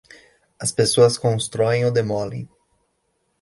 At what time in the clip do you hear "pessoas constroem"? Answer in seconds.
0.71-1.85